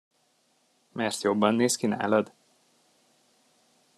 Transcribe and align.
Mert 0.91 1.21
jobban 1.21 1.55
néz 1.55 1.75
ki 1.75 1.87
nálad? 1.87 2.33